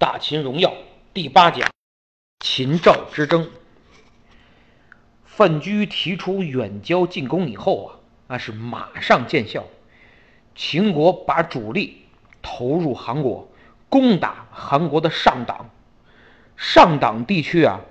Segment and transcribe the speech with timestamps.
[0.00, 0.70] 大秦荣耀》
[1.12, 1.68] 第八讲：
[2.42, 3.50] 秦赵之争。
[5.26, 9.66] 范雎提出远交进攻以后啊，那是马上见效。
[10.54, 12.06] 秦国把主力
[12.40, 13.52] 投入韩国，
[13.90, 15.68] 攻打韩国的上党。
[16.56, 17.82] 上党地区啊，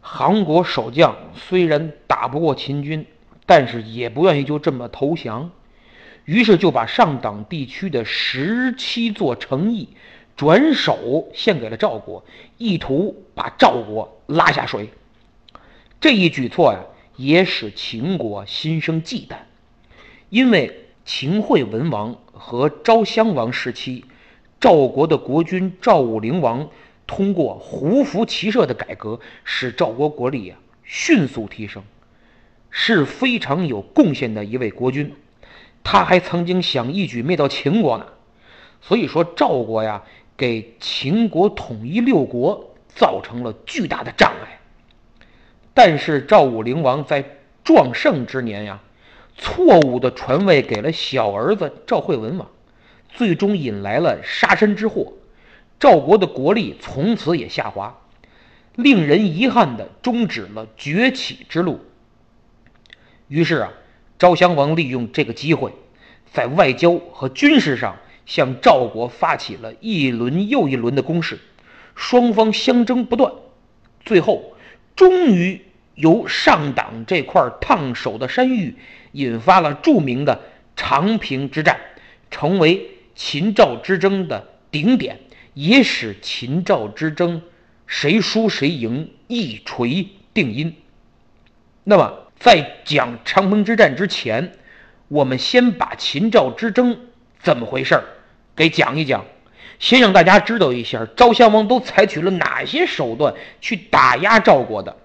[0.00, 3.06] 韩国守将虽然打不过秦军，
[3.46, 5.52] 但是也不愿意就这么投降，
[6.24, 9.90] 于是就把上党地区的十七座城邑
[10.40, 12.24] 转手献给了赵国，
[12.56, 14.88] 意图把赵国拉下水。
[16.00, 16.80] 这一举措呀，
[17.16, 19.36] 也使秦国心生忌惮，
[20.30, 24.06] 因为秦惠文王和昭襄王时期，
[24.58, 26.70] 赵国的国君赵武灵王。
[27.06, 31.82] 通过胡服骑射的改革，使赵国国力啊迅速提升，
[32.70, 35.14] 是非常有贡献的一位国君。
[35.84, 38.06] 他还曾经想一举灭掉秦国呢。
[38.82, 40.04] 所以说，赵国呀，
[40.40, 44.58] 给秦国统一六国造成了巨大的障碍。
[45.74, 48.80] 但是赵武灵王在壮盛之年呀，
[49.36, 52.48] 错误的传位给了小儿子赵惠文王，
[53.10, 55.12] 最终引来了杀身之祸。
[55.78, 58.00] 赵国的国力从此也下滑，
[58.76, 61.80] 令人遗憾的终止了崛起之路。
[63.28, 63.72] 于是啊，
[64.18, 65.74] 昭襄王利用这个机会，
[66.32, 67.96] 在外交和军事上
[68.30, 71.40] 向赵国发起了一轮又一轮的攻势，
[71.96, 73.32] 双方相争不断，
[74.04, 74.54] 最后
[74.94, 75.62] 终于
[75.96, 78.76] 由上党这块烫手的山芋
[79.10, 80.42] 引发了著名的
[80.76, 81.80] 长平之战，
[82.30, 85.18] 成为秦赵之争的顶点。
[85.54, 87.42] 也使秦赵之争
[87.88, 90.76] 谁输谁赢一锤定音。
[91.82, 94.52] 那么，在讲长平之战之前，
[95.08, 97.00] 我们先把秦赵之争
[97.40, 98.04] 怎么回事儿
[98.60, 99.24] 给讲一讲，
[99.78, 103.32] 先让大家知道一下赵襄王都采取了哪些手段
[103.62, 104.98] 去打压赵国的。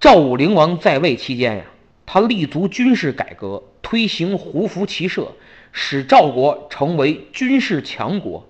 [0.00, 1.64] 赵武灵王在位期间呀，
[2.06, 5.32] 他立足军事改革，推行胡服骑射，
[5.70, 8.48] 使赵国成为军事强国。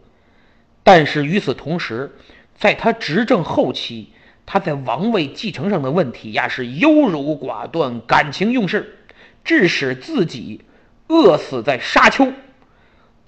[0.84, 2.12] 但是与此同时，
[2.56, 4.12] 在他执政后期，
[4.46, 8.98] 他在王位继承上的问题呀是优柔寡断、感情用事，
[9.42, 10.60] 致使自己
[11.08, 12.32] 饿死在沙丘，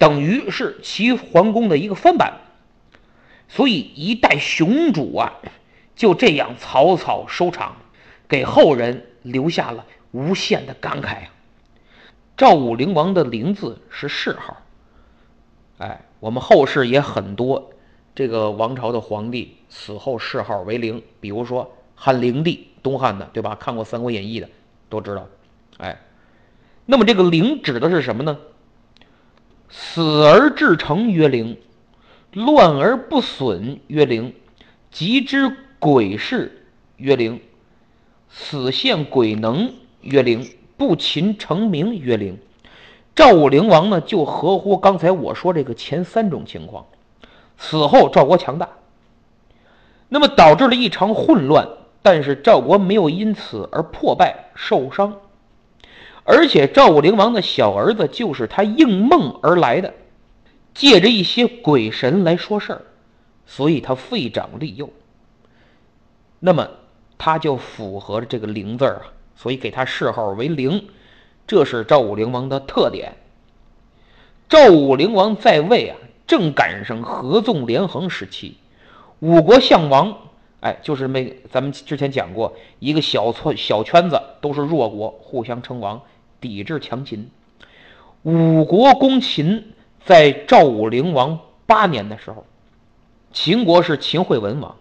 [0.03, 2.41] 等于是齐桓公的一个翻版。
[3.47, 5.31] 所以一代雄主啊，
[5.95, 7.77] 就这样草草收场，
[8.27, 11.29] 给后人留下了无限的感慨啊。
[12.35, 14.57] 赵武灵王的“灵”字是谥号，
[15.77, 16.01] 哎。
[16.19, 17.71] 我们后世也很多，
[18.15, 23.55] 这个王朝的皇帝死后谥号为灵，比如说汉灵帝，东汉的，对吧？
[23.55, 24.49] 看过《三国演义》的
[24.87, 25.27] 都知道。
[25.79, 25.99] 哎，
[26.85, 28.37] 那么这个灵指的是什么呢？
[29.75, 31.57] 死而至诚曰灵，
[32.31, 34.35] 乱而不损曰灵，
[34.91, 36.67] 极之鬼事
[36.97, 37.41] 曰灵，
[38.29, 40.47] 死现鬼能曰灵，
[40.77, 42.37] 不勤成名曰灵。
[43.15, 46.85] 赵武灵王呢，就合乎刚才我说这个前三种情况，
[47.57, 48.69] 死后赵国强大，
[50.07, 51.67] 那么导致了一场混乱，
[52.03, 55.15] 但是赵国没有因此而破败受伤，
[56.25, 59.93] 而且赵武灵王的小儿子就是他应梦而来的，
[60.73, 62.81] 借着一些鬼神来说事儿，
[63.45, 64.89] 所以他废长立幼，
[66.39, 66.69] 那么
[67.17, 70.87] 他就符合了这个灵字儿啊，所以给他谥号为灵。
[71.45, 73.17] 这是赵武灵王的特点。
[74.47, 78.57] 赵武灵王在位啊，正赶上合纵连横时期，
[79.19, 80.17] 五国相王，
[80.61, 86.01] 哎，就是没咱们之前讲过，一个小圈小圈子都是弱国，互相称王，
[86.43, 87.29] 抵制强秦。
[88.23, 89.73] 五国攻秦，
[90.03, 92.45] 在赵武灵王八年的时候，
[93.31, 94.75] 秦国是秦惠文王。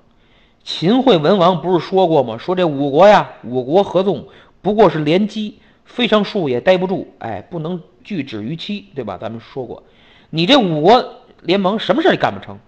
[0.64, 2.36] 秦惠文王不是说过吗？
[2.38, 4.26] 说这五国呀，五国合纵
[4.60, 5.60] 不过是联机。
[5.84, 9.18] 非常树也待不住，哎，不能拒止于期，对吧？
[9.20, 9.82] 咱们说过，
[10.30, 12.58] 你这五国联盟什么事也干不成。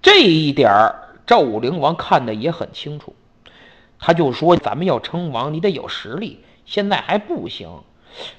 [0.00, 0.94] 这一点儿，
[1.26, 3.14] 赵武灵王看的也很清楚，
[3.98, 7.68] 他就说：“咱们要称王，你得有实力，现在还不行。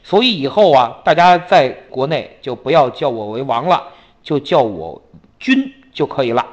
[0.04, 3.88] 所以以后啊，大家在国内就不要叫我为王了，
[4.24, 5.02] 就叫我
[5.40, 6.46] 君就可以了。”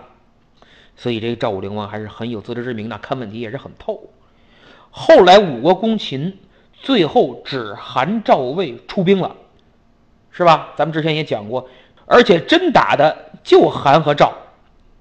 [0.96, 4.10] 所以这个赵武灵王还是很有自知之明的，看问题也是很透。
[4.90, 6.38] 后来五国攻秦。
[6.80, 9.34] 最后只韩赵魏出兵了，
[10.30, 10.68] 是吧？
[10.76, 11.68] 咱们之前也讲过，
[12.06, 14.32] 而且真打的就韩和赵，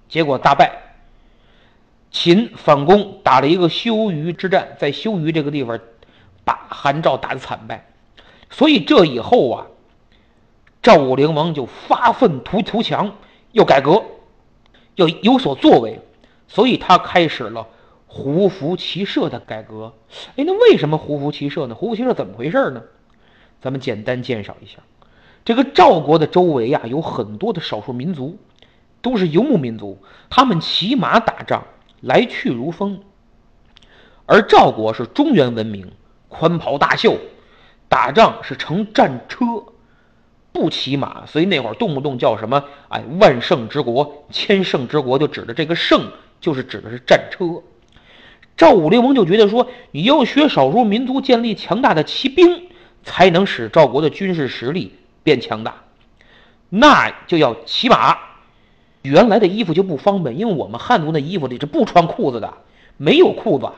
[0.09, 0.95] 结果大败。
[2.09, 5.79] 秦反攻，打了一个修鱼之战，在修鱼这个地方，
[6.43, 7.85] 把韩赵打得惨败。
[8.49, 9.67] 所以这以后啊，
[10.81, 13.15] 赵武灵王就发愤图图强，
[13.51, 14.03] 要改革，
[14.95, 15.99] 要有所作为，
[16.47, 17.67] 所以他开始了
[18.07, 19.93] 胡服骑射的改革。
[20.37, 21.75] 哎，那为什么胡服骑射呢？
[21.75, 22.81] 胡服骑射怎么回事呢？
[23.61, 24.79] 咱们简单介绍一下，
[25.43, 28.37] 这个赵国的周围呀，有很多的少数民族，
[29.01, 29.97] 都是游牧民族，
[30.29, 31.65] 他们骑马打仗，
[32.01, 33.01] 来去如风。
[34.25, 35.91] 而赵国是中原文明，
[36.29, 37.17] 宽袍大袖，
[37.89, 39.45] 打仗是乘战车，
[40.51, 42.63] 不骑马，所以那会儿动不动叫什么？
[42.89, 46.11] 哎，万圣之国，千圣之国，就指的这个圣，
[46.41, 47.63] 就是指的是战车。
[48.55, 52.69] 赵武灵王就觉得说，你要学少数民族建立强大的骑兵，
[53.03, 55.83] 才能使赵国的军事实力变强大，
[56.69, 58.17] 那就要骑马。
[59.03, 62.55] 原来的衣服就不方便，因为我们汉族的衣服里是不穿裤子的，
[62.97, 63.69] 没有裤子。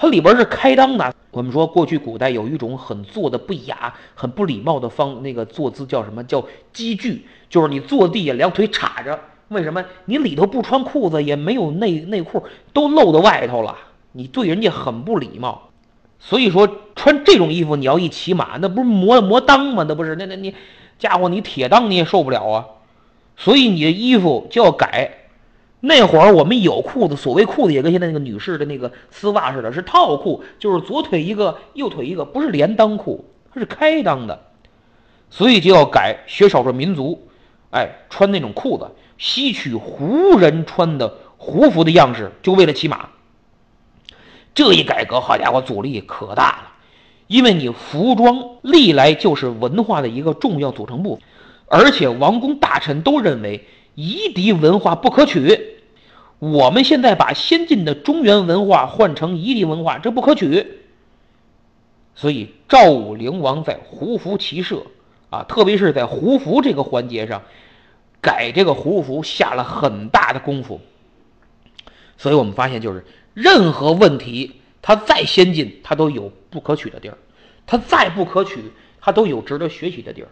[0.00, 1.14] 它里边是开裆的。
[1.30, 6.42] 我们说过去古代有一种很坐的不雅、很不礼貌的方，那个坐姿叫什么叫
[6.72, 9.20] 积聚，就是你坐地下两腿叉着。
[9.48, 9.84] 为什么？
[10.06, 12.42] 你里头不穿裤子，也没有内内裤，
[12.72, 13.76] 都露到外头了，
[14.12, 15.68] 你对人家很不礼貌。
[16.18, 19.84] 所以说穿这种衣服，你要一骑马，那不是磨磨裆吗？
[19.86, 20.16] 那不是？
[20.16, 20.54] 那那你
[20.98, 22.64] 家伙，你铁裆你也受不了啊。
[23.36, 25.18] 所以你的衣服就要改。
[25.82, 33.24] 那会儿我们有裤子，所谓裤子也跟现在那个女士的那个丝袜似的，是套裤，就是左腿一个，右腿一个，不是连裆裤，
[33.54, 34.42] 它是开裆的，
[35.30, 37.26] 所以就要改学少数民族，
[37.70, 43.08] 哎，穿那种裤子，吸取胡人穿的胡服的样式，就为了骑马。
[44.54, 46.72] 这一改革，好家伙，阻力可大了，
[47.26, 51.24] 因为你服装历来就是文化的一个重要组成部分，
[51.68, 53.66] 而且王公大臣都认为。
[54.00, 55.76] 夷狄文化不可取，
[56.38, 60.80] 我们现在把先进的中原文化换成夷狄文化，这不可取。
[62.14, 64.86] 所以赵武灵王在胡服骑射
[65.28, 67.42] 啊，特别是在胡服这个环节上，
[68.22, 70.80] 改这个胡服下了很大的功夫。
[72.16, 73.04] 所以我们发现，就是
[73.34, 77.16] 任何问题，它再先进，它都有不可取的地儿；
[77.66, 80.28] 它再不可取，它都有值得学习的地儿。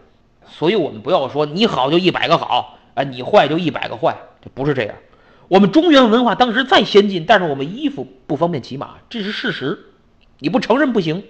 [0.47, 2.78] 所以我们不要说你好就一百个好。
[2.99, 4.95] 啊，你坏就一百个坏，这不是这样。
[5.47, 9.85] 我们中原文化当时再先进，但是我们衣服不方便骑马，这是事实。
[10.39, 11.23] 你不承认不行。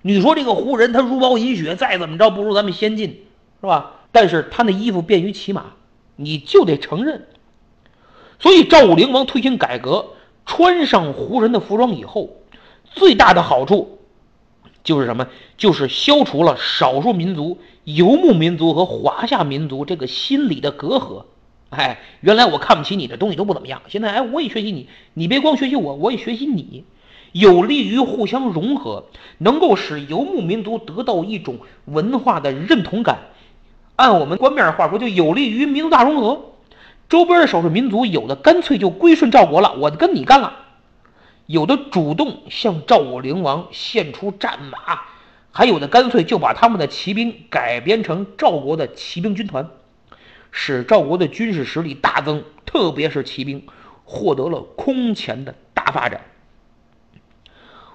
[0.00, 3.26] 你说这个胡人他茹毛饮血，再怎么着不如咱们先进，
[3.60, 3.96] 是吧？
[4.12, 5.72] 但是他那衣服便于骑马，
[6.16, 7.26] 你就得承认。
[8.38, 10.06] 所以赵武灵王推行改革，
[10.46, 12.30] 穿上胡人的服装以后，
[12.86, 13.98] 最大的好处
[14.82, 15.28] 就是什么？
[15.58, 17.58] 就是消除了少数民族。
[17.84, 21.24] 游牧民族和华夏民族这个心理的隔阂，
[21.68, 26.84] 哎，原来我看不起你的东西都不怎么样，现在哎，我也学习你，你别光学习我，我也学习你，
[27.32, 29.04] 有利于互相融合，
[29.38, 33.18] 能够使游牧民族得到一种文化的认同感。
[33.96, 36.52] 按我们官面话说，就有利于民族大融合。
[37.08, 40.52] 周边的少数民族有的干脆就归顺赵国了，我跟你干了；
[41.44, 45.02] 有的主动向赵武灵王献出战马。
[45.56, 49.70] 还有的干脆就把他们的骑兵改编成赵国的骑兵军团，
[50.50, 53.64] 使赵国的军事实力大增，特别是骑兵
[54.04, 56.22] 获得了空前的大发展。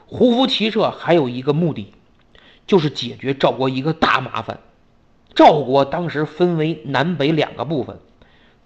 [0.05, 1.91] 胡服骑射还有一个目的，
[2.65, 4.61] 就是解决赵国一个大麻烦。
[5.35, 7.99] 赵国当时分为南北两个部分，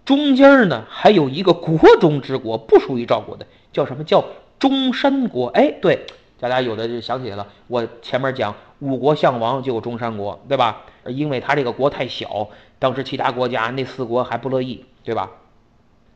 [0.05, 4.23] 中间呢还有一个国中之国，不属于赵国的，叫什么叫
[4.59, 5.47] 中山国？
[5.47, 6.05] 哎，对。
[6.43, 10.81] 大家有的就想起来了，我前面讲五国相王就有中山国，对吧？
[11.05, 15.31] 因为他这个国太小，当时其他国家那四国还不乐意，对吧？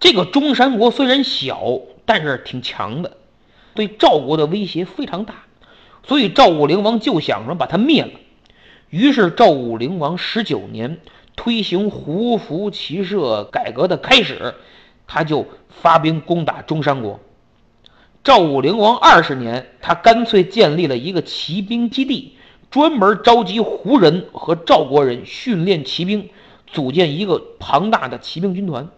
[0.01, 3.15] 这个中山国虽然小，但是挺强的，
[3.73, 5.45] 对赵国的威胁非常大，
[6.03, 8.11] 所以赵武灵王就想着把它灭了。
[8.89, 10.97] 于是赵武灵王十九年
[11.37, 14.55] 推行胡服骑射改革的开始，
[15.07, 17.21] 他就发兵攻打中山国。
[18.27, 22.35] 赵武灵王二十年，他干脆建立了一个骑兵基地，
[22.69, 26.29] 专门召集胡人和赵国人训练骑兵，
[26.65, 28.89] 组建一个庞大的骑兵军团。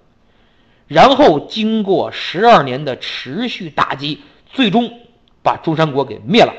[0.88, 4.22] 然后经过十二年的持续打击，
[4.52, 4.92] 最终
[5.44, 6.52] 把中山国给灭了。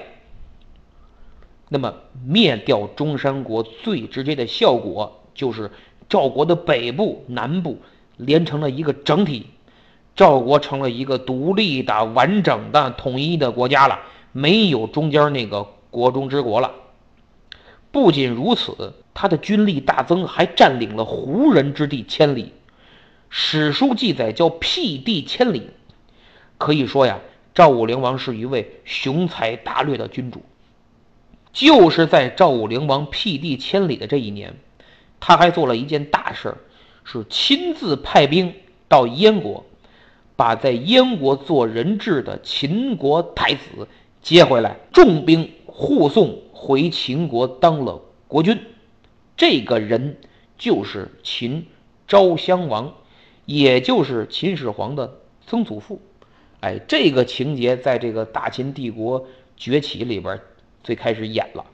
[1.70, 5.72] 那么灭掉中山国最直接的效果，就是
[6.08, 7.80] 赵国的北部、南部
[8.16, 9.46] 连成了一个整体。
[10.16, 14.00] 赵国成了一个独立的、完整的、统一的国家了，
[14.32, 16.72] 没有中间那个国中之国了。
[17.90, 22.52] 不仅如此，他的军力大增，还占领了胡人之地千里。
[23.28, 25.70] 史书记载叫辟地千里，
[26.58, 27.20] 可以说呀，
[27.54, 30.42] 赵武灵王是一位雄才大略的君主。
[31.52, 34.56] 就是在赵武灵王辟地千里的这一年，
[35.18, 36.56] 他还做了一件大事，
[37.04, 38.54] 是亲自派兵。
[38.88, 39.64] 到燕国，
[40.40, 43.86] 把在燕国做人质的秦国太子
[44.22, 48.58] 接回来，重兵护送回秦国当了国君。
[49.36, 50.16] 这个人
[50.56, 51.66] 就是秦
[52.08, 52.94] 昭襄王，
[53.44, 56.00] 也就是秦始皇的曾祖父。
[56.60, 59.26] 哎，这个情节在这个大秦帝国
[59.58, 60.40] 崛起里边
[60.82, 61.66] 最开始演了，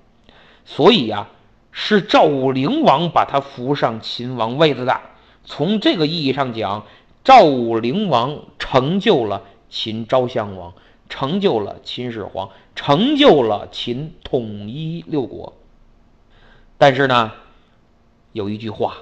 [0.65, 1.29] 所以呀，
[1.71, 5.01] 是赵武灵王把他扶上秦王位子的。
[5.45, 6.85] 从这个意义上讲，
[7.27, 10.75] 赵武灵王成就了秦昭襄王，
[11.09, 15.55] 成就了秦始皇，成就了秦统一六国。
[16.79, 17.33] 但是呢，
[18.31, 18.99] 有一句话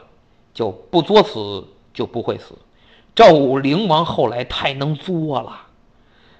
[0.54, 2.54] 叫“不作死就不会死”。
[3.14, 5.66] 赵武灵王后来太能作了。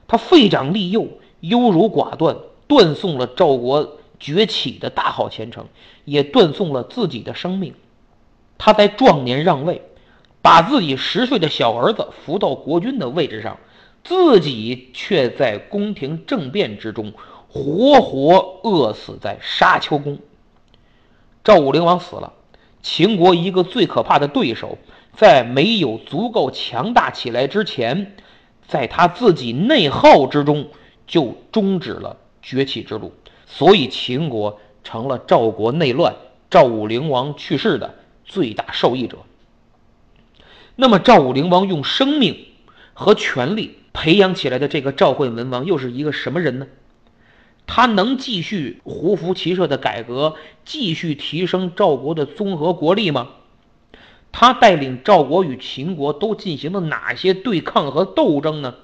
[0.09, 1.07] 他废长立幼，
[1.41, 5.67] 优柔寡断，断送了赵国崛起的大好前程，
[6.07, 7.75] 也断送了自己的生命。
[8.57, 9.83] 他在壮年让位，
[10.45, 13.57] 把自己十岁的小儿子扶到国君的位置上，
[14.05, 17.15] 自己却在宫廷政变之中
[17.49, 20.19] 活活饿死在沙丘宫。
[21.43, 22.35] 赵武灵王死了，
[22.83, 24.77] 秦国一个最可怕的对手，
[25.17, 28.15] 在没有足够强大起来之前。
[28.69, 30.69] 在他自己内耗之中，
[31.07, 33.15] 就终止了崛起之路，
[33.47, 36.15] 所以秦国成了赵国内乱、
[36.51, 37.95] 赵武灵王去世的
[38.27, 39.17] 最大受益者。
[40.77, 42.47] 那么，赵武灵王用生命
[42.95, 46.67] 和权力培养起来的这个赵惠文王，又是一个什么人呢？
[47.67, 53.29] 他能继续胡服骑射的改革，继续提升赵国的综合国力吗？
[54.33, 58.75] 他带领赵国与秦国都进行了哪些对抗和斗争呢？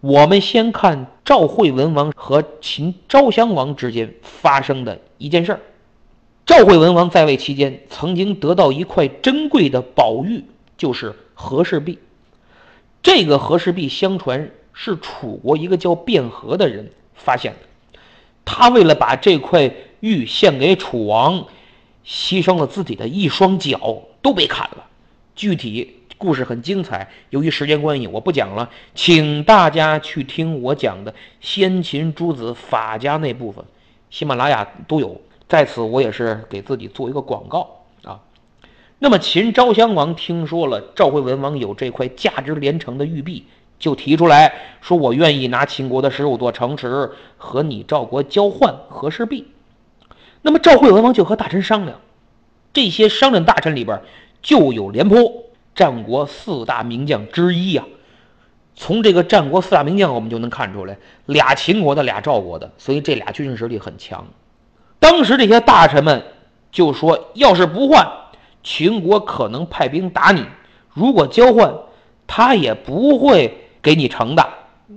[0.00, 5.60] 我们先看赵惠文王和秦昭襄王之间发生的一件事儿。
[6.46, 10.44] 赵惠文王在位期间，曾经得到一块珍贵的宝玉，
[10.76, 11.98] 就是和氏璧。
[13.02, 17.98] 这个和氏璧相传是楚国一个叫卞和的人发现的。
[18.44, 21.46] 他为了把这块玉献给楚王，
[22.06, 24.02] 牺牲了自己的一双脚。
[24.22, 24.86] 都被砍了，
[25.36, 27.08] 具体故事很精彩。
[27.30, 33.64] 由于时间关系，我不讲了，请大家去听我讲的先秦诸子法家那部分，
[34.10, 35.20] 喜马拉雅都有。
[35.48, 37.85] 在此，我也是给自己做一个广告。
[38.98, 43.44] 那么，秦昭襄王听说了赵惠文王有这块价值连城的玉璧，
[43.78, 49.48] 就提出来说：“我愿意拿秦国的十五座城池和你赵国交换和氏璧。”
[50.40, 52.00] 那么，赵惠文王就和大臣商量。
[52.72, 54.00] 这些商人大臣里边，
[54.40, 57.84] 就有廉颇，战国四大名将之一呀。
[58.74, 64.26] 从这个战国四大名将，我们就能看出来，俩秦国的，俩赵国的，所以这俩军事实力很强。
[64.98, 66.22] 当时这些大臣们
[66.70, 68.06] 就说：“要是不换，
[68.66, 70.42] 秦国可能派兵打你；
[70.92, 71.72] 如果交换，
[72.26, 74.44] 他也不会给你成的。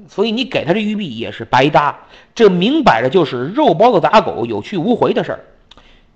[0.07, 2.07] 所以你给他这玉璧也是白搭。
[2.33, 5.45] 这明摆着就是肉包子打狗，有去无回的事儿。”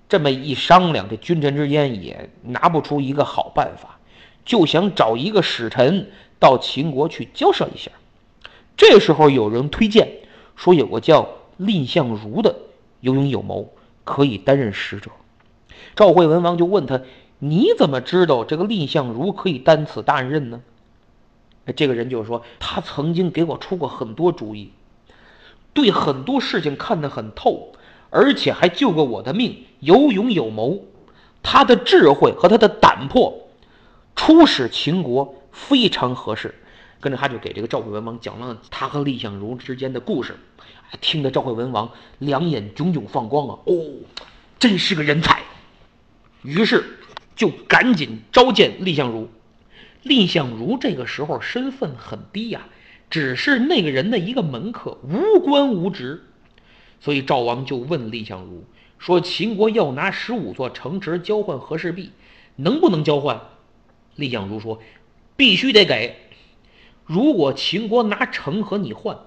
[0.08, 4.00] 这么一商量，这君臣之间也拿不出一个好办法，
[4.44, 7.92] 就想找一个使臣到秦国去交涉一下。
[8.76, 10.08] 这时候有人推荐
[10.56, 12.56] 说，有个叫蔺相如的
[12.98, 15.12] 有勇有谋，可以担任使者。
[15.96, 17.00] 赵惠文王就问他
[17.48, 20.62] ：“你怎么知道这个蔺相如可以担此大任呢？”
[21.76, 24.72] 这个人就说：“他曾经给我出过很多主意，
[25.72, 27.72] 对很多事情看得很透。”
[28.16, 30.84] 而且还救过我的命，有勇有谋，
[31.42, 33.48] 他的智慧和他的胆魄，
[34.14, 36.54] 出使秦国非常合适。
[37.00, 40.36] 跟着他就给这个赵惠文王讲了他和蔺相如之间的故事，
[41.00, 43.58] 听得赵惠文王两眼炯炯放光啊！
[43.64, 43.74] 哦，
[44.60, 45.42] 真是个人才。
[46.42, 46.84] 于是
[47.36, 49.28] 就赶紧召见蔺相如。
[50.02, 52.68] 蔺相如这个时候身份很低呀，
[53.08, 56.24] 只是那个人的一个门客，无官无职。
[57.00, 58.64] 所以赵王就问蔺相如
[58.98, 62.10] 说：“秦国要拿十五座城池交换和氏璧，
[62.56, 63.40] 能不能交换？”
[64.16, 64.80] 蔺相如说
[65.36, 66.16] ：“必须得给。
[67.04, 69.18] 如果秦国拿城和你换，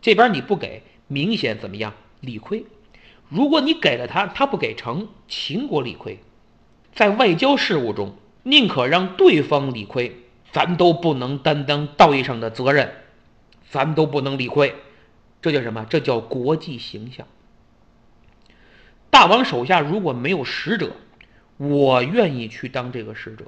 [0.00, 1.94] 这边你不给，明显怎么样？
[2.20, 2.66] 理亏。
[3.28, 6.18] 如果你给了他，他不给城，秦国理亏。
[6.96, 10.16] 在外交事务中，宁可让对方理亏，
[10.50, 12.90] 咱都不能担当道义上的责任，
[13.70, 14.74] 咱都不能理亏。”
[15.42, 15.86] 这叫什么？
[15.90, 17.26] 这叫国际形象。
[19.10, 20.96] 大王手下如果没有使者，
[21.58, 23.44] 我愿意去当这个使者。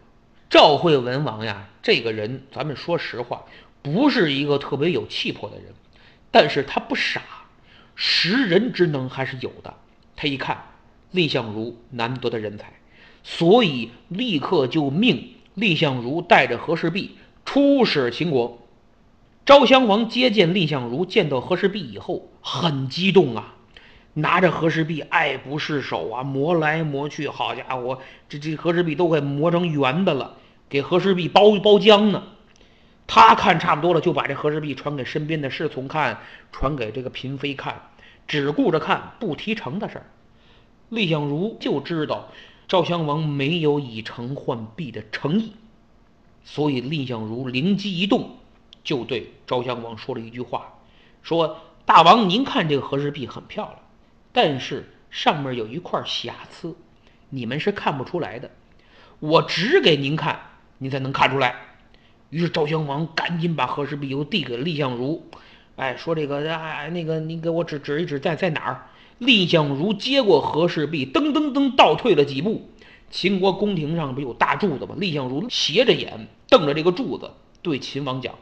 [0.51, 3.47] 赵惠文王呀，这个人，咱们说实话，
[3.81, 5.73] 不是一个特别有气魄的人，
[6.31, 7.23] 但是他不傻，
[7.95, 9.75] 识人之能还是有的。
[10.17, 10.63] 他一看
[11.11, 12.75] 蔺相如难得的人才，
[13.31, 18.59] 所以立刻就命蔺相如带着和氏璧出使秦国。
[19.45, 23.55] 昭襄王接见蔺相如，见到和氏璧以后很激动啊，
[24.15, 30.39] 拿着和氏璧爱不释手啊，磨来磨去，好家伙，这这和氏璧都快磨成圆的了，
[30.71, 32.23] 给和氏璧包包浆呢。
[33.07, 36.21] 他看差不多了，就把这和氏璧传给身边的侍从看，
[36.51, 37.91] 传给这个嫔妃看，
[38.27, 40.07] 只顾着看，不提成的事儿。
[40.89, 42.29] 蔺相如就知道
[42.69, 45.55] 赵襄王没有以诚换璧的诚意，
[46.45, 48.37] 所以蔺相如灵机一动。
[48.85, 50.79] 就对昭襄王说了一句话，
[51.23, 53.79] 说：“大王，您看这个和氏璧很漂亮，
[54.33, 56.77] 但是上面有一块瑕疵，
[57.31, 58.51] 你们是看不出来的。
[59.19, 60.39] 我指给您看，
[60.79, 61.55] 您才能看出来。”
[62.31, 65.27] 于是昭襄王赶紧把和氏璧又递给蔺相如，
[65.77, 68.87] 哎，说：“这个，哎，那个，你给我指指一指，在在哪儿？”
[69.19, 72.69] 蔺相如接过和氏璧，噔噔噔倒退了几步。
[73.11, 74.95] 秦国宫廷上不有大柱子吗？
[74.97, 77.31] 蔺相如斜着眼瞪着这个柱子，
[77.63, 78.35] 对秦王讲。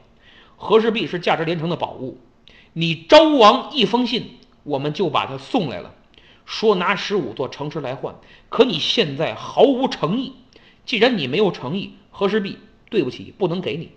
[0.57, 2.19] 和氏璧是价值连城的宝物，
[2.73, 5.95] 你昭王一封信，我们就把它送来了，
[6.45, 8.17] 说拿十五座城池来换。
[8.49, 10.33] 可你现在毫无诚意，
[10.85, 12.59] 既然你没有诚意，和氏璧
[12.91, 13.93] 对不起，不能给你。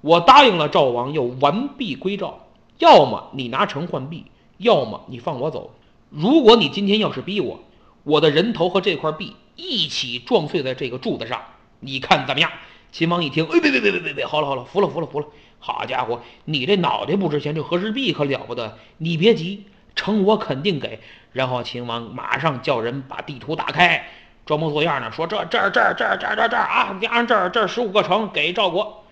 [0.00, 2.46] 我答应了赵王要完璧归赵，
[2.78, 4.26] 要么你拿城换璧，
[4.58, 5.74] 要么你放我走。
[6.10, 7.60] 如果你今天要是逼我，
[8.02, 11.42] 我的人头和这块璧一起撞碎在这个柱子上，
[11.80, 12.50] 你看怎么样？
[12.90, 15.26] 秦王一听，哎，别别别别别别，好了好了，服了服了服了。
[15.58, 18.78] 好家伙，你这脑袋不值钱，这和氏璧可了不得。
[18.96, 21.00] 你别急，成我肯定给。
[21.32, 24.08] 然后秦王马上叫人把地图打开，
[24.46, 29.04] 装模作样的说：“这这这这这这这啊，加上这儿这儿十五个城给赵国。”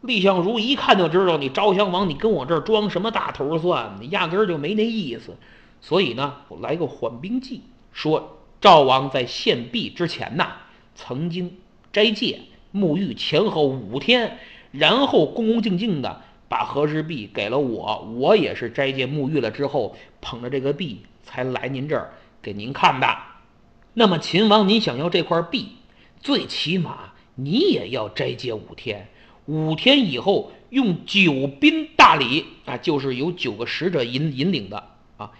[0.00, 3.96] 蔺相如一看就知道你昭襄王，你跟我这儿装什么大头蒜？
[4.00, 5.36] 你压根儿就没那意思。
[5.82, 7.60] 所以呢，我来个缓兵计，
[7.92, 10.52] 说赵王在献璧之前呐，
[10.94, 11.58] 曾经
[11.92, 12.40] 斋戒
[12.72, 14.38] 沐浴前后五天。
[14.70, 23.06] 然后恭恭敬敬的把和氏璧给了我，我也是斋戒沐浴了之后，捧着这个璧才来您这儿给您看的。
[23.92, 25.66] 那么秦王，您想要这块璧，
[26.20, 29.08] 最起码你也要斋戒五天。
[29.44, 35.32] 五天以后，用九宾大礼啊，就是有九个使者引引领的啊，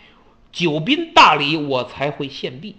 [0.52, 2.76] 久宾大礼我才会献璧。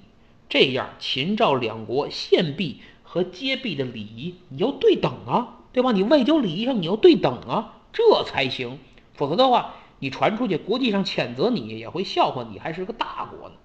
[0.47, 5.59] 这样，秦赵两国献璧和接璧的礼仪你要对等啊。
[5.73, 5.91] 对吧？
[5.91, 8.77] 你外交礼仪上你要对等啊，这才行。
[9.15, 13.55] 否则的话，你传出去，国际上谴责你，也会笑话你，还是个大国呢。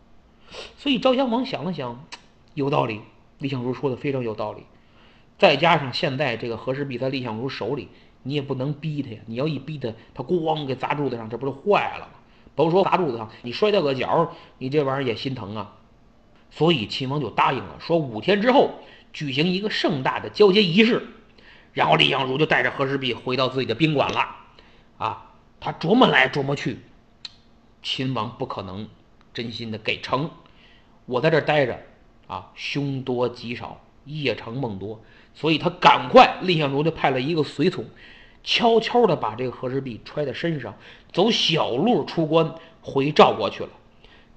[0.79, 2.03] 所以赵襄王想了想，
[2.55, 3.03] 有道理。
[3.40, 4.62] 蔺相如说的非常有道理。
[5.38, 7.88] 再加上现在这个和氏璧在蔺相如手里，
[8.23, 9.21] 你也不能逼他呀。
[9.27, 12.17] 你要一逼他，他咣给砸柱子上，这不就坏了吗？
[12.59, 15.77] 甭说砸柱子上，你摔掉个角，你这玩意儿也心疼啊。
[16.51, 18.81] 所以秦王就答应了，说五天之后
[19.12, 21.07] 举行一个盛大的交接仪式。
[21.73, 24.35] 然后蔺相如就带着和氏璧回到自己的宾馆了，
[24.97, 26.81] 啊，他琢磨来琢磨去，
[27.83, 28.88] 秦王不可能
[29.33, 30.31] 真心的给成，
[31.07, 31.79] 我在这待着，
[32.27, 37.85] 啊，凶多吉少，夜长梦多，所以他赶快，蔺相如就派了一个随从，
[38.49, 40.75] 悄悄的把这个和氏璧揣在身上，
[41.13, 43.69] 走小路出关回赵国去了。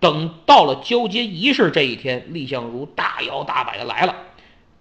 [0.01, 4.13] 等到了交接仪式这一天，蔺相如大摇大摆的来了，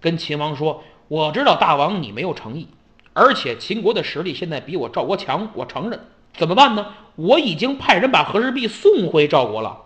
[0.01, 0.83] 跟秦王说。
[1.07, 2.67] 我知道大王你没有诚意，
[3.13, 6.01] 而且秦国的实力现在比我赵国强，我承认。
[6.35, 6.89] 怎么办呢？
[7.15, 9.83] 我已经派人把和氏璧送回赵国了。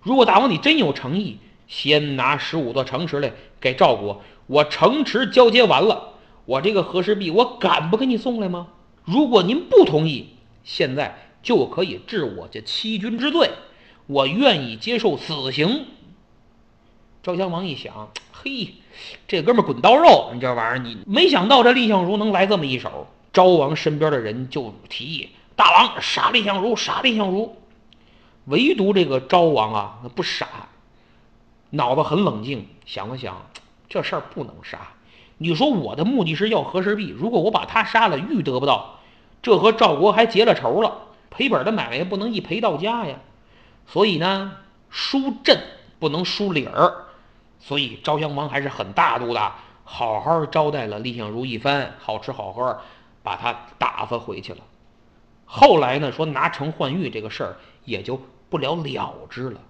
[0.00, 6.11] 如果大王你真有诚意，先拿十五座城池来给赵国，我城池交接完了，
[6.44, 8.68] 我这个和氏璧我敢不给你送来吗？
[9.04, 10.30] 如果您不同意，
[10.64, 13.50] 现在就可以治我这欺君之罪，
[14.06, 15.86] 我愿意接受死刑。
[17.22, 18.74] 赵襄王一想，嘿。
[19.26, 23.06] 这哥们滚刀肉，你这玩意儿，你没想到这蔺相如能来这么一手。
[23.32, 27.56] 昭王身边的人就提议：“大王杀蔺相如，杀蔺相如。”
[28.46, 30.68] 唯独这个昭王啊，那不傻，
[31.70, 33.46] 脑子很冷静，想了想，
[33.88, 34.92] 这事儿不能杀。
[35.42, 39.00] 你说我的目的是要和氏璧，如果我把他杀了，玉得不到，
[39.42, 43.16] 这和赵国还结了仇了，赔本的买卖也不能一赔到家呀。
[43.86, 44.52] 所以呢，
[44.88, 45.60] 输阵
[45.98, 47.06] 不能输理儿。
[47.58, 49.52] 所以昭襄王还是很大度的，
[49.84, 52.80] 好好招待了蔺相如一番，好吃好喝，
[53.22, 54.60] 把他打发回去了。
[55.44, 59.60] 后来呢，说拿城换玉这个事儿也就不了了之了。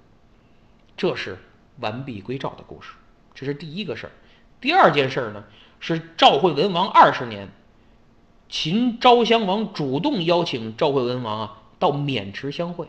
[0.97, 1.39] 这是
[1.81, 2.93] 完璧归赵的故事，
[3.35, 4.13] 这是第一个事儿。
[4.61, 5.43] 第二件事儿呢，
[5.85, 7.49] 是赵惠文王二十年，
[8.49, 12.87] 秦昭襄王主动邀请赵惠文王啊到渑池相会。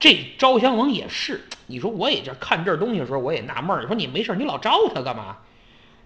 [0.00, 3.86] 这昭襄王也是，你说我也这看这东西的时候，我也纳闷儿。
[3.86, 5.36] 说你没事，你老招他干嘛？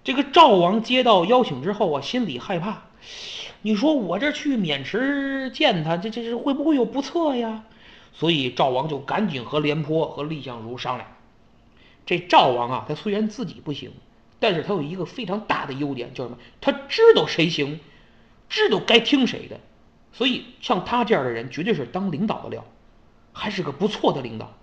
[0.02, 2.82] 这个赵王接到邀请之后啊，心里害怕。
[3.62, 7.62] 你说我这去渑池见他，这这是会不会有不测呀？
[8.12, 11.08] 所以赵王就赶紧和廉颇和蔺相如商量。
[12.04, 13.92] 这赵王啊，他虽然自己不行，
[14.38, 16.38] 但是他有一个非常大的优点，叫什么？
[16.60, 17.80] 他知道谁行，
[18.48, 19.60] 知道该听谁的。
[20.12, 22.64] 所以像他这样的人，绝对是当领导的料，
[23.32, 24.54] 还是个不错的领导。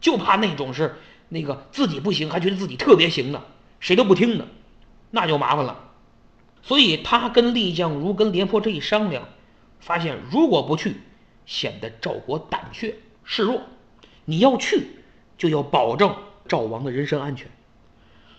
[0.00, 0.96] 就怕那种是
[1.28, 3.42] 那个自己不行，还觉得自己特别行的，
[3.80, 4.46] 谁都不听的，
[5.10, 5.90] 那就麻烦了。
[6.62, 9.28] 所以他跟蔺相如、跟廉颇这一商量，
[9.80, 10.96] 发现如果不去，
[11.46, 13.62] 显得赵国胆怯示弱。
[14.24, 14.88] 你要去，
[15.36, 16.14] 就要保证
[16.46, 17.48] 赵王的人身安全。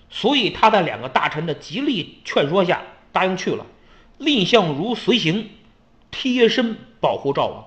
[0.09, 3.65] 所以他在两个大臣的极力劝说下，答应去了。
[4.17, 5.49] 蔺相如随行，
[6.11, 7.65] 贴身保护赵王，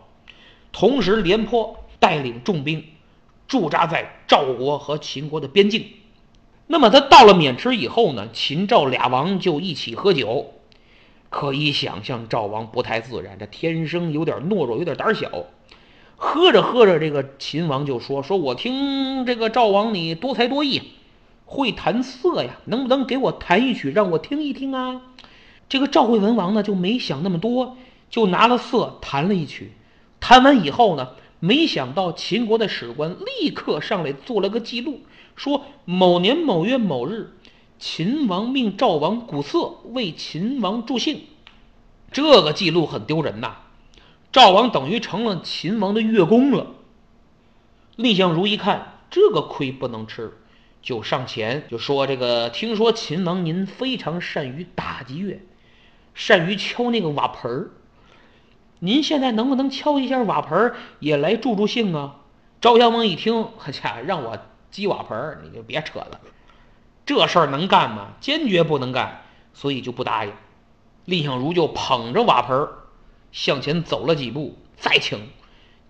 [0.73, 2.85] 同时廉颇带领重兵。
[3.49, 5.87] 驻扎在赵国和秦国的边境。
[6.67, 8.29] 那么他到了渑池以后呢？
[8.33, 10.55] 秦赵俩王就一起喝酒。
[11.29, 15.31] 可以想象，赵王不太自然，这天生有点懦弱，有点胆小。
[16.17, 20.93] 喝着喝着，这个秦王就说：“说我听这个赵王你多才多艺，
[21.53, 25.03] 会弹瑟呀，能不能给我弹一曲，让我听一听啊？”
[25.69, 27.77] 这个赵惠文王呢就没想那么多，
[28.11, 29.73] 就拿了瑟弹了一曲。
[30.19, 31.11] 弹完以后呢？
[31.45, 35.01] 没想到秦国的史官立刻上来做了个记录，
[35.35, 37.33] 说某年某月某日，
[37.81, 41.23] 秦王命赵王鼓瑟为秦王助兴。
[42.13, 43.57] 这个记录很丢人呐，
[44.31, 46.69] 赵王等于成了秦王的乐工了。
[47.97, 50.39] 蔺相如一看这个亏不能吃，
[50.83, 55.41] 就上前就说：“这个听说秦王您非常善于打击乐，
[56.13, 57.71] 善于敲那个瓦盆儿。”
[58.81, 62.17] 您现在能不能敲一下瓦盆儿也来助助兴啊？
[62.61, 64.37] 赵襄王一听， 呵呀让我
[64.73, 66.21] 击瓦盆儿你就别扯了，
[67.07, 68.15] 这事儿能干吗？
[68.21, 69.23] 坚决不能干，
[69.55, 70.33] 所以就不答应。
[71.05, 72.73] 蔺相如就捧着瓦盆儿
[73.31, 75.31] 向前走了几步，再请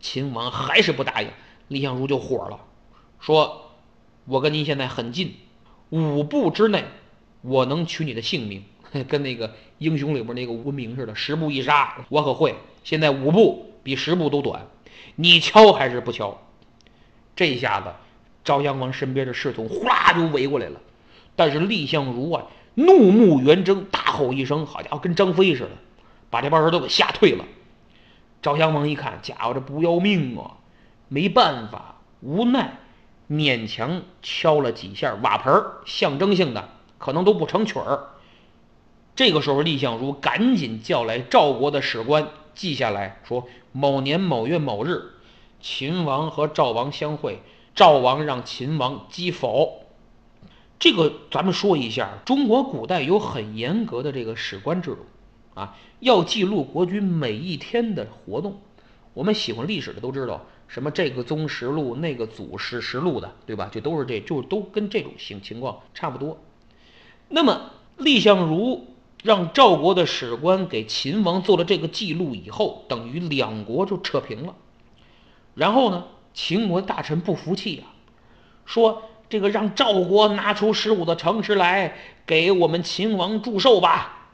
[0.00, 1.28] 秦王还是不答应。
[1.68, 2.60] 蔺相如就火了，
[3.20, 3.61] 说
[4.24, 5.34] ：“我跟您现在很近，
[5.90, 6.84] 五步之内，
[7.40, 8.64] 我能取你的性命。
[9.08, 12.54] ”跟那个英雄里边那个无名似的，十步一杀，我可会。
[12.84, 14.66] 现在五步比十步都短，
[15.16, 16.42] 你敲还是不敲？
[17.34, 17.94] 这下子，
[18.44, 20.78] 赵襄王身边的侍从呼啦就围过来了。
[21.34, 25.70] 但是蔺相如啊，怒目圆睁，大吼一声：“好家伙，跟张飞似的，
[26.28, 27.46] 把这帮人都给吓退了。”
[28.42, 30.58] 赵襄王一看，家伙这不要命啊！
[31.08, 32.78] 没办法，无奈，
[33.32, 36.68] 勉强敲了几下瓦盆儿象征性的，
[36.98, 38.10] 可能都不成曲儿。
[39.16, 42.28] 这个时候，蔺相如赶紧叫来赵国的史官。
[42.54, 45.12] 记下来说，某年某月某日，
[45.62, 47.40] 秦王和赵王相会，
[47.74, 49.86] 赵王让秦王击否。
[50.78, 55.06] 这个咱们说一下，中国古代有很严格的这个史官制度，
[55.54, 58.60] 啊，要记录国君每一天的活动。
[59.14, 63.68] 我们喜欢历史的都知道，什么这个宗实录，那个祖实实录的，对吧？
[63.70, 66.38] 就都是这，就都跟这种情情况差不多。
[67.28, 68.86] 那么蔺相如。
[69.24, 74.56] 让赵国的史官给秦王做了这个记录以后，等于两国就扯平了。
[75.54, 77.94] 然后呢，秦国大臣不服气啊，
[78.64, 84.32] 说这个让赵国拿出十五的城池来给我们秦王祝寿吧。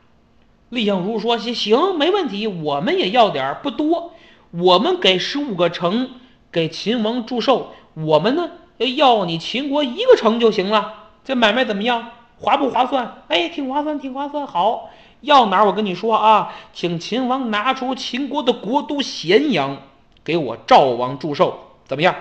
[0.70, 4.14] 蔺相如说：“行行，没问题，我们也要点儿不多，
[4.52, 6.12] 我们给十五个城
[6.50, 8.50] 给秦王祝寿，我们呢
[8.96, 11.10] 要你秦国一个城就行了。
[11.24, 13.24] 这买卖怎么样？”划不划算？
[13.26, 14.46] 哎，挺划算，挺划算。
[14.46, 14.90] 好，
[15.22, 15.66] 要哪儿？
[15.66, 19.78] 我跟你说啊，请秦王拿出秦国的国都咸阳，
[20.22, 22.14] 给我赵王祝寿，怎么样？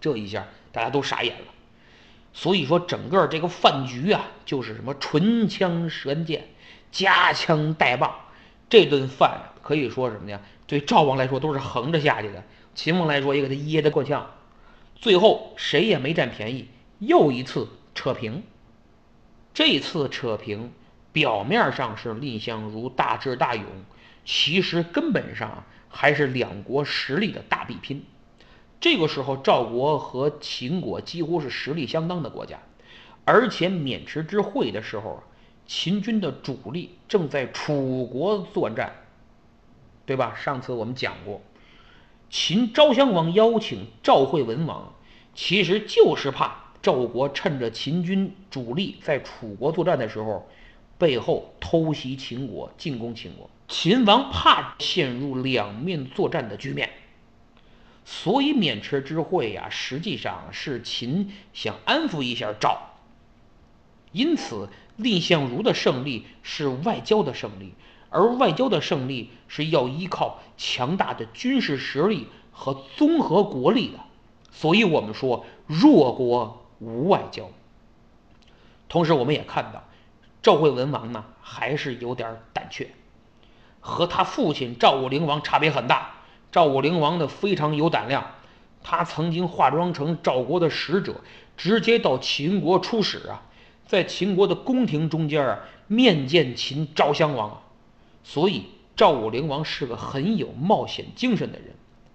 [0.00, 1.46] 这一下大家都傻眼了。
[2.32, 6.48] 所以说，整个这个饭局啊，就是什么唇枪舌剑、
[6.92, 8.14] 夹枪带棒。
[8.70, 10.40] 这顿饭可以说什么呀？
[10.68, 14.30] 对赵王来说都是横着下去的，秦王来说也给他噎得够呛。
[14.94, 18.42] 最后谁也没占便宜，又一次扯平。
[19.52, 20.72] 这次扯平，
[21.12, 23.64] 表面上是蔺相如大智大勇，
[24.24, 28.04] 其实根本上还是两国实力的大比拼。
[28.80, 32.58] 这个时候，赵国和秦国几乎是实力相当的国家，
[33.24, 35.22] 而且渑池之会的时候，
[35.66, 38.94] 秦军的主力正在楚国作战，
[40.06, 40.34] 对吧？
[40.34, 41.40] 上次我们讲过，
[42.32, 44.94] 秦昭襄王邀请赵惠文王，
[45.34, 46.72] 其实就是怕。
[46.80, 50.48] 赵国趁着秦军主力在楚国作战的时候，
[50.96, 53.50] 背后偷袭秦国，进攻秦国。
[53.68, 56.90] 秦王怕陷入两面作战的局面，
[58.06, 62.94] 所以渑池之会呀，实际上是秦想安抚一下赵。
[64.10, 67.74] 因此，蔺相如的胜利是外交的胜利，
[68.12, 73.98] 而外交的胜利是要依靠强大的军事实力和综合国力的。
[74.50, 77.48] 所以我们说，弱国无外交。
[78.88, 79.82] 同时，我们也看到，
[80.42, 82.90] 赵惠文王呢，还是有点胆怯，
[83.80, 86.10] 和他父亲赵武灵王差别很大。
[86.50, 88.32] 赵武灵王呢，非常有胆量，
[88.82, 91.22] 他曾经化妆成赵国的使者，
[91.56, 93.42] 直接到秦国出使啊。
[93.86, 97.62] 在秦国的宫廷中间啊，面见秦昭襄王，
[98.24, 98.64] 所以
[98.96, 101.74] 赵武灵王是个很有冒险精神的人。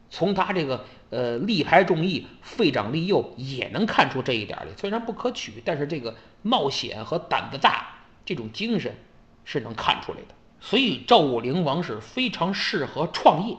[0.09, 4.67] 从他这个呃力排众议、废长立幼也能看出这一点来。
[4.77, 8.95] 虽然不可取，但是这个冒险和胆子大这种精神
[9.43, 10.35] 是能看出来的。
[10.59, 13.57] 所以赵武灵王是非常适合创业，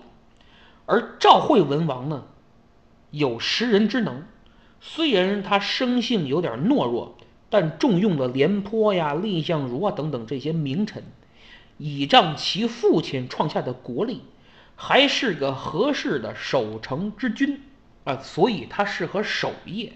[0.87, 2.25] 而赵惠文王呢，
[3.11, 4.23] 有识人之能，
[4.81, 7.17] 虽然他生性有点懦弱。
[7.51, 11.03] 但重用了廉颇呀、蔺相如啊等等这些名臣，
[11.79, 14.23] 倚仗其父亲创下的国力，
[14.77, 17.63] 还是个合适的守城之君
[18.05, 19.95] 啊，所以他适合守业。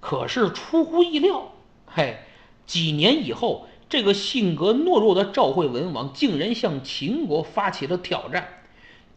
[0.00, 1.52] 可是出乎意料，
[1.86, 2.18] 嘿，
[2.66, 8.48] 几年以后，这个性格懦弱的赵惠文王竟然向秦国发起了挑战，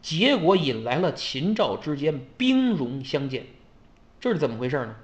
[0.00, 3.46] 结果引来了秦赵之间兵戎相见，
[4.20, 4.94] 这是怎么回事呢？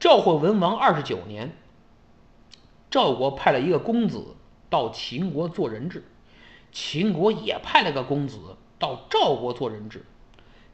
[0.00, 1.54] 赵惠文王二十九年，
[2.90, 4.35] 赵国派了一个公子
[4.68, 6.04] 到秦国做人质，
[6.72, 8.38] 秦国也派了个公子
[8.78, 10.04] 到赵国做人质。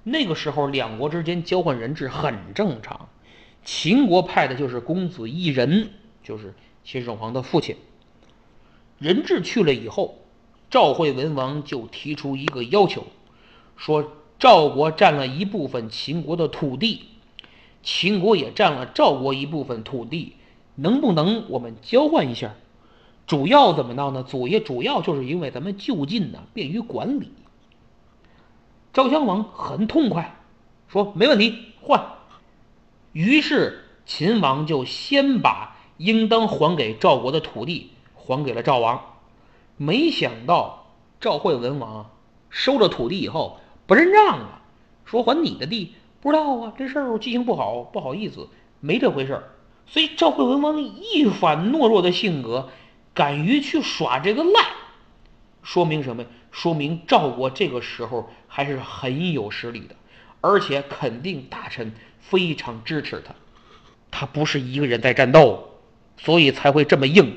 [0.03, 3.09] 那个时候，两国之间交换人质很正常。
[3.65, 5.91] 秦国派的就是公子异人，
[6.23, 7.77] 就是秦始皇的父亲。
[8.99, 10.19] 人质去了以后，
[10.71, 13.07] 赵惠文王就提出一个要求，
[13.77, 17.05] 说赵国占了一部分秦国的土地。
[17.85, 20.35] 秦国也占了赵国一部分土地，
[20.77, 22.55] 能不能我们交换一下？
[23.27, 24.23] 主要怎么闹呢？
[24.23, 27.33] 主也主要就是因为咱们就近呢，便于管理。
[28.93, 30.37] 赵襄王很痛快，
[30.89, 32.05] 说没问题，换。
[33.13, 39.01] 于是秦王就先把应当还给赵国的土地还给了赵王。
[39.77, 40.87] 没想到
[41.21, 42.11] 赵惠文王
[42.51, 44.61] 收了土地以后不认账了，
[45.05, 45.95] 说还你的地。
[46.21, 48.49] 不知道啊，这事儿我记性不好，不好意思，
[48.81, 49.45] 没这回事儿。
[49.87, 52.69] 所以赵惠文王一反懦弱的性格，
[53.14, 54.61] 敢于去耍这个赖，
[55.62, 56.25] 说明什么？
[56.51, 59.94] 说明赵国这个时候还是很有实力的，
[60.40, 63.35] 而且肯定大臣非常支持他。
[64.11, 65.79] 他不是一个人在战斗，
[66.18, 67.37] 所以才会这么硬。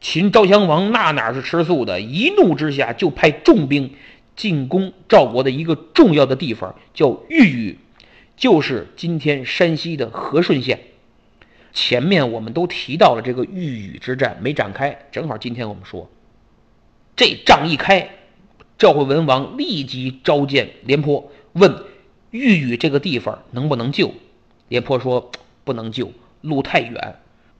[0.00, 2.00] 秦昭襄王那哪是吃素的？
[2.00, 3.94] 一怒之下就派重兵。
[4.34, 7.78] 进攻赵国的一个重要的地方叫豫宇，
[8.34, 10.91] 就是今天山西的和顺县。
[11.72, 15.06] 前面我们都提到了这个豫宇之战，没展开。
[15.10, 16.10] 正好今天我们说，
[17.16, 18.10] 这仗一开，
[18.78, 21.84] 赵惠文王立即召见廉颇，问
[22.30, 24.12] 豫宇这个地方能不能救。
[24.68, 25.30] 廉颇说
[25.64, 27.16] 不能救，路太远，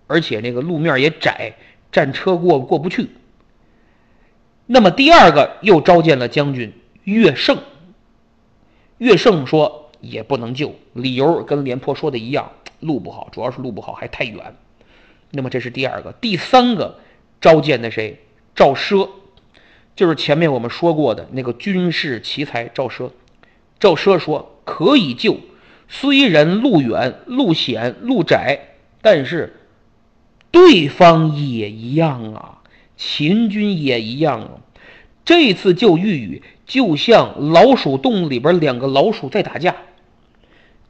[0.06, 1.54] 而且那个路面也窄，
[1.90, 3.08] 战车过过不去。
[4.66, 6.72] 那么第二个又召见了将军
[7.04, 7.58] 乐胜。
[8.98, 14.54] 乐胜说也不能救，理由跟廉颇说的一样，路不好，主要是路不好，还太远。
[15.30, 16.98] 那么这是第二个，第三个
[17.40, 18.20] 召见的谁？
[18.54, 19.08] 赵奢，
[19.96, 23.12] 就是前面我们说过的那个军事奇才赵奢。
[23.80, 25.38] 赵奢说可以救，
[25.88, 29.56] 虽然路远、路险、路窄，但是
[30.50, 32.58] 对方也一样啊。
[32.94, 34.50] 秦军也一样啊！
[35.24, 39.74] 这次救玉宇，就像老鼠洞里边两个老鼠在打架，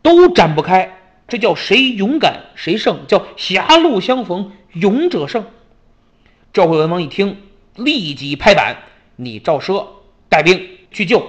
[0.03, 0.99] 都展不开。
[1.29, 5.47] 这叫谁勇敢谁胜，叫狭路相逢勇者胜。
[6.53, 7.39] 赵惠文王一听，
[7.77, 8.77] 立即拍板
[9.17, 9.87] ：“你赵奢
[10.29, 11.25] 带兵去救。”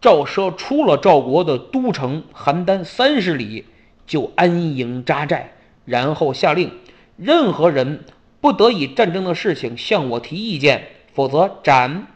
[0.00, 3.64] 赵奢出了赵国的都城邯郸三十里，
[4.06, 5.52] 就安营扎寨，
[5.84, 6.70] 然后下令：
[7.16, 8.04] 任何人。
[8.38, 12.06] 不得以战争的事情向我提意见，否则斩。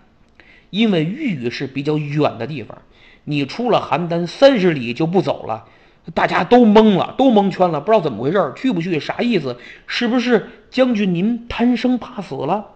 [0.69, 2.83] 因为豫语是比较远的地方，
[3.31, 5.66] 你出了邯郸三十里就不走了，
[6.12, 8.99] 大家都懵了，都蒙圈了，不知道怎么回事，去不去？
[8.99, 9.57] 啥意思？
[9.87, 12.66] 是不是将军您贪生怕死了？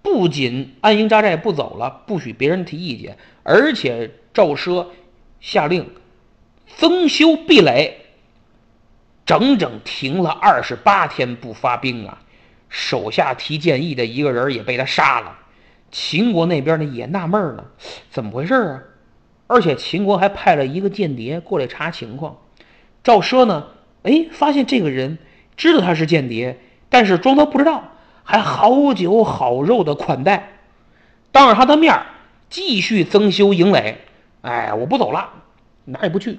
[0.00, 4.86] 不仅安营扎寨不走了，不许别人提意见，而且赵奢
[5.40, 5.90] 下令
[6.76, 7.96] 增修壁垒，
[9.26, 12.20] 整整停了二十八天不发兵啊！
[12.68, 15.38] 手下提建议的一个人也被他杀了，
[15.90, 17.64] 秦国那边呢也纳闷呢，
[18.10, 18.82] 怎么回事啊？
[19.46, 22.38] 而且秦国还派了一个间谍过来查情况。
[23.02, 23.68] 赵奢呢，
[24.02, 25.18] 哎，发现这个人
[25.56, 30.52] 知道他是间谍，但是装作不知道，还好酒好肉的款待，
[31.32, 32.02] 当着他的面
[32.48, 33.98] 继续增修营垒。
[34.40, 35.30] 哎，我不走了，
[35.84, 36.38] 哪也不去。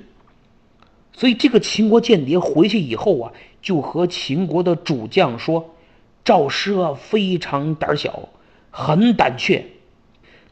[1.14, 5.76] 所以这个秦国间谍回去以后啊，就和秦国的主将说
[6.26, 8.30] ：“赵奢非常胆小，
[8.70, 9.68] 很胆怯，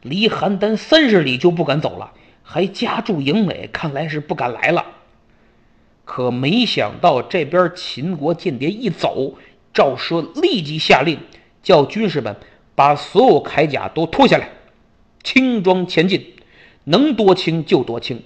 [0.00, 2.12] 离邯郸三十里就不敢走了，
[2.44, 4.86] 还加驻营垒，看来是不敢来了。”
[6.06, 9.38] 可没想到，这边秦国间谍一走，
[9.72, 11.18] 赵奢立即下令，
[11.62, 12.36] 叫军士们
[12.74, 14.50] 把所有铠甲都脱下来，
[15.22, 16.34] 轻装前进，
[16.84, 18.22] 能多轻就多轻。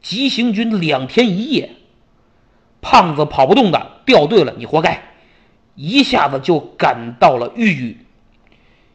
[0.00, 1.72] 急行军两天一夜，
[2.80, 5.12] 胖子跑不动的掉队了，你活该！
[5.74, 7.98] 一下子就赶到了豫语。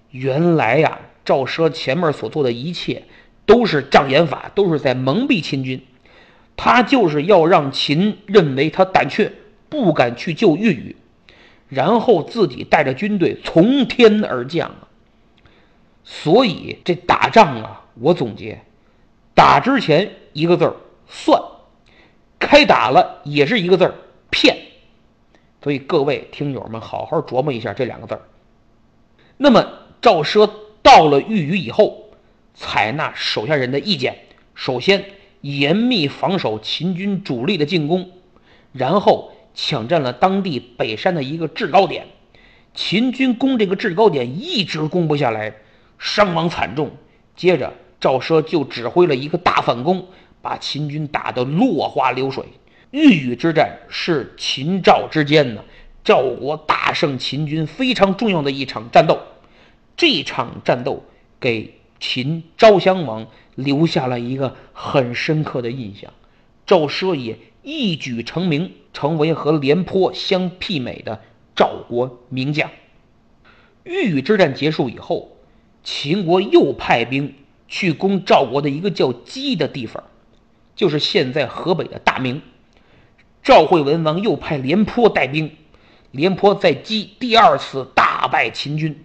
[0.10, 3.04] 原来呀，赵奢前面所做的一切
[3.46, 5.86] 都是障眼法，都是在蒙蔽秦军。
[6.56, 9.32] 他就是要让秦认为他胆怯，
[9.70, 10.96] 不敢去救豫语，
[11.68, 14.88] 然后自己带着军队从天而降啊！
[16.04, 18.62] 所以这打仗啊，我总结，
[19.34, 20.76] 打之前一个字儿
[21.08, 21.42] 算，
[22.40, 23.96] 开打了也是一个字儿
[24.30, 24.58] 骗。
[25.64, 28.22] 所以各位听友们，好好琢磨一下这两个字儿。
[29.38, 29.66] 那么
[30.02, 30.50] 赵奢
[30.82, 32.03] 到了豫语以后，
[32.54, 34.20] 采纳手下人的意见，
[34.56, 35.06] 首先。
[35.44, 38.12] 严密防守秦军主力的进攻，
[38.72, 42.08] 然后抢占了当地北山的一个制高点。
[42.74, 45.56] 秦军攻这个制高点一直攻不下来，
[46.00, 46.92] 伤亡惨重。
[47.36, 50.08] 接着赵奢就指挥了一个大反攻，
[50.42, 52.46] 把秦军打得落花流水。
[52.92, 55.66] 豫豫之战是秦赵之间呢
[56.06, 59.20] 赵国大胜秦军非常重要的一场战斗。
[59.98, 61.04] 这场战斗
[61.42, 63.28] 给秦昭襄王。
[63.56, 66.12] 留下了一个很深刻的印象，
[66.66, 71.22] 赵奢也一举成名，成为和廉颇相媲美的
[71.56, 72.72] 赵国名将。
[73.84, 75.38] 豫之战结束以后，
[75.84, 77.36] 秦国又派兵
[77.68, 80.04] 去攻赵国的一个叫姬的地方，
[80.76, 82.42] 就是现在河北的大名。
[83.44, 85.56] 赵惠文王又派廉颇带兵，
[86.10, 89.04] 廉颇在姬第二次大败秦军，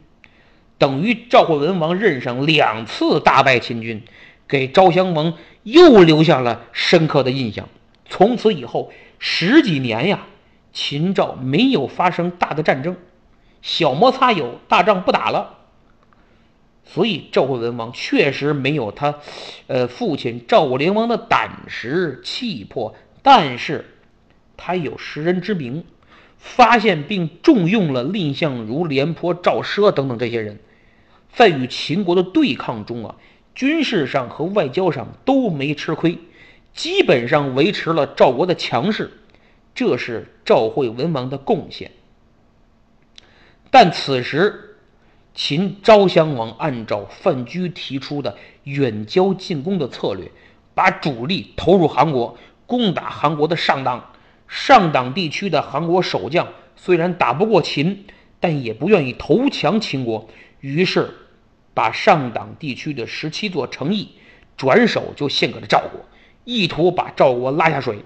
[0.79, 4.03] 等于赵惠文王任上两次大败秦军。
[4.49, 7.69] 给昭襄王又留下了深刻的印象。
[8.09, 10.27] 从此以后十几年呀，
[10.73, 12.97] 秦赵没有发生大的战争，
[13.61, 15.59] 小摩擦有，大仗不打了。
[16.87, 19.17] 所以赵惠文王确实没有他，
[19.67, 23.85] 呃，父亲赵武灵王的胆识气魄，但是
[24.57, 25.85] 他有识人之明，
[26.39, 30.59] 发现并重用了蔺相如、廉颇、赵奢等等这些人，
[31.39, 33.15] 在与秦国的对抗中啊。
[33.55, 36.19] 军事上和外交上都没吃亏，
[36.75, 39.13] 基本上维持了赵国的强势，
[39.73, 41.93] 这是赵惠文王的贡献。
[43.71, 44.79] 但此时，
[45.33, 50.33] 秦昭襄王按照范雎提出的远交近攻的策略，
[50.75, 54.13] 把主力投入韩国，攻打韩国的上党。
[54.49, 58.07] 上党地区的韩国守将虽然打不过秦，
[58.41, 60.29] 但也不愿意投降秦国，
[60.61, 61.15] 于是。
[61.79, 64.09] 把上党地区的十七座城邑
[64.57, 66.05] 转手就献给了赵国，
[66.45, 68.01] 意图把赵国拉下水。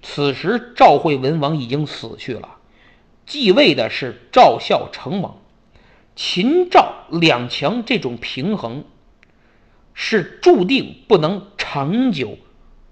[0.00, 2.58] 此时赵惠文王已经死去了，
[3.26, 5.38] 继位的是赵孝成王。
[6.14, 8.84] 秦赵两强这种平衡
[9.92, 12.38] 是注定不能长久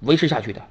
[0.01, 0.66] 维持下去的，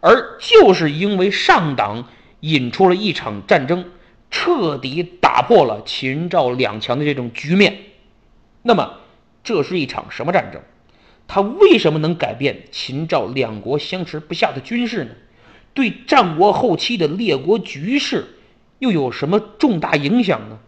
[0.00, 2.08] 而就是因为上党
[2.40, 3.90] 引出了一场战争，
[4.30, 7.82] 彻底打破了秦赵两强的这种局面。
[8.66, 8.98] 那么，
[9.44, 10.60] 这是一场什么战争？
[11.28, 15.12] 它为什么能改变秦赵两国相持不下的军事呢？
[15.72, 18.38] 对战国后期的列国局势
[18.80, 20.58] 又有什么重大影响呢？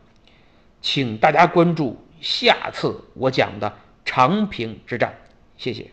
[0.80, 5.18] 请大家关注下次我讲的长平之战。
[5.56, 5.90] 谢谢。